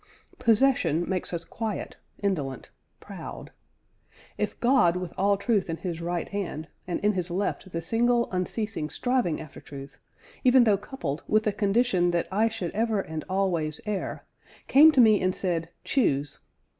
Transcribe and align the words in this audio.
Possession 0.39 1.07
makes 1.07 1.31
us 1.31 1.45
quiet, 1.45 1.95
indolent, 2.23 2.71
proud.... 2.99 3.51
If 4.35 4.59
God 4.59 4.95
with 4.97 5.13
all 5.15 5.37
truth 5.37 5.69
in 5.69 5.77
His 5.77 6.01
right 6.01 6.27
hand, 6.27 6.67
and 6.87 6.99
in 7.01 7.13
His 7.13 7.29
left 7.29 7.71
the 7.71 7.83
single, 7.83 8.27
unceasing 8.31 8.89
striving 8.89 9.39
after 9.39 9.61
truth, 9.61 9.99
even 10.43 10.63
though 10.63 10.75
coupled 10.77 11.21
with 11.27 11.43
the 11.43 11.51
condition 11.53 12.09
that 12.09 12.27
I 12.31 12.47
should 12.47 12.71
ever 12.71 12.99
and 12.99 13.23
always 13.29 13.79
err, 13.85 14.25
came 14.67 14.91
to 14.93 14.99
me 15.01 15.21
and 15.21 15.35
said, 15.35 15.69
'Choose!' 15.83 16.39